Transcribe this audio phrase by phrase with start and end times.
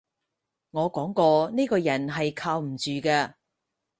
[0.71, 3.33] 我講過呢個人係靠唔住嘅